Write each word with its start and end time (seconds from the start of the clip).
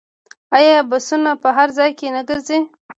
آیا 0.57 0.75
بسونه 0.89 1.31
په 1.43 1.49
هر 1.57 1.69
ځای 1.77 1.91
کې 1.99 2.07
نه 2.15 2.21
ګرځي؟ 2.29 2.59